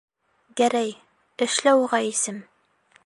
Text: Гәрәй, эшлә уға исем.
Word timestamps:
Гәрәй, 0.61 0.95
эшлә 1.47 1.75
уға 1.85 2.01
исем. 2.11 2.41